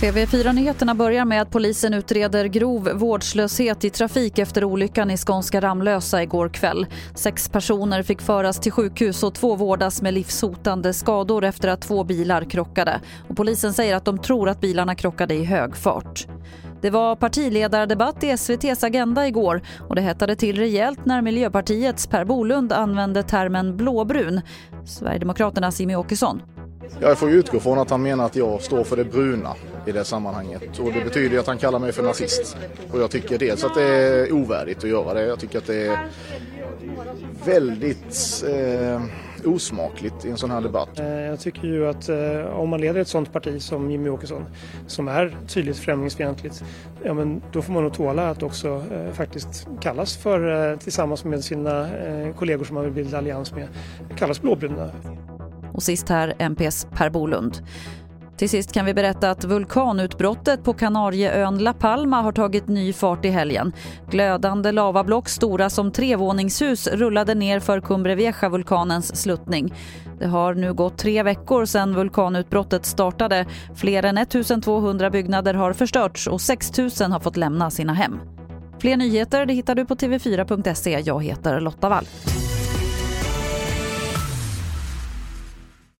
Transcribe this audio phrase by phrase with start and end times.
[0.00, 6.22] TV4-nyheterna börjar med att polisen utreder grov vårdslöshet i trafik efter olyckan i skånska Ramlösa
[6.22, 6.86] igår kväll.
[7.14, 12.04] Sex personer fick föras till sjukhus och två vårdas med livshotande skador efter att två
[12.04, 13.00] bilar krockade.
[13.28, 16.26] Och polisen säger att de tror att bilarna krockade i hög fart.
[16.86, 22.24] Det var partiledardebatt i SVTs Agenda igår och det hettade till rejält när Miljöpartiets Per
[22.24, 24.40] Bolund använde termen blåbrun.
[24.84, 26.42] Sverigedemokraternas Jimmy Åkesson
[27.00, 29.54] jag får utgå från att han menar att jag står för det bruna
[29.86, 30.78] i det sammanhanget.
[30.78, 32.56] Och det betyder att han kallar mig för nazist.
[32.92, 35.26] Och jag tycker dels att det är ovärdigt att göra det.
[35.26, 36.08] Jag tycker att det är
[37.44, 39.02] väldigt eh,
[39.44, 40.98] osmakligt i en sån här debatt.
[40.98, 44.44] Eh, jag tycker ju att eh, om man leder ett sånt parti som Jimmy Åkesson
[44.86, 46.64] som är tydligt främlingsfientligt,
[47.02, 51.44] ja men då får man nog tåla att också eh, faktiskt kallas för, tillsammans med
[51.44, 51.88] sina
[52.36, 53.68] kollegor som man vill bilda allians med,
[54.16, 54.90] kallas blåbruna.
[55.72, 57.58] Och sist här MPs Per Bolund.
[58.36, 63.24] Till sist kan vi berätta att vulkanutbrottet på Kanarieön La Palma har tagit ny fart
[63.24, 63.72] i helgen.
[64.10, 69.74] Glödande lavablock stora som trevåningshus rullade ner för Cumbre Vieja-vulkanens sluttning.
[70.18, 73.46] Det har nu gått tre veckor sedan vulkanutbrottet startade.
[73.74, 78.20] Fler än 1200 byggnader har förstörts och 6000 har fått lämna sina hem.
[78.78, 81.02] Fler nyheter det hittar du på tv4.se.
[81.04, 82.06] Jag heter Lotta Wall.